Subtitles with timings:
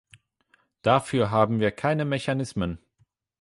[0.81, 2.79] Dafür haben wir keine Mechanismen.